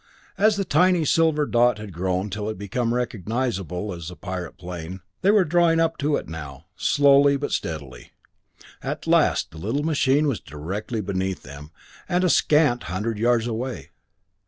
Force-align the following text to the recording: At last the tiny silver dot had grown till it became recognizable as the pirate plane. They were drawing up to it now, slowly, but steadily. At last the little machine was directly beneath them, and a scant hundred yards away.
At 0.35 0.45
last 0.45 0.57
the 0.57 0.65
tiny 0.65 1.05
silver 1.05 1.45
dot 1.45 1.77
had 1.77 1.93
grown 1.93 2.31
till 2.31 2.49
it 2.49 2.57
became 2.57 2.91
recognizable 2.91 3.93
as 3.93 4.07
the 4.07 4.15
pirate 4.15 4.57
plane. 4.57 5.01
They 5.21 5.29
were 5.29 5.45
drawing 5.45 5.79
up 5.79 5.99
to 5.99 6.15
it 6.15 6.27
now, 6.27 6.65
slowly, 6.75 7.37
but 7.37 7.51
steadily. 7.51 8.09
At 8.81 9.05
last 9.05 9.51
the 9.51 9.59
little 9.59 9.83
machine 9.83 10.25
was 10.25 10.39
directly 10.39 11.01
beneath 11.01 11.43
them, 11.43 11.69
and 12.09 12.23
a 12.23 12.31
scant 12.31 12.85
hundred 12.85 13.19
yards 13.19 13.45
away. 13.45 13.91